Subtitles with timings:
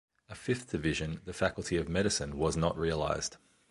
[0.29, 3.37] A fifth division, the Faculty of Medicine, was not realized.